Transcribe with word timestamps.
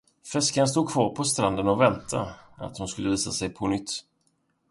Fiskaren 0.29 0.67
stod 0.67 0.89
kvar 0.91 1.13
på 1.15 1.23
stranden 1.23 1.67
och 1.67 1.81
väntade, 1.81 2.33
att 2.55 2.77
hon 2.77 2.87
skulle 2.87 3.09
visa 3.09 3.31
sig 3.31 3.49
på 3.49 3.67
nytt. 3.67 3.91